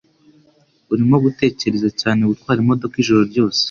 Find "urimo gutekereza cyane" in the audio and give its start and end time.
0.93-2.21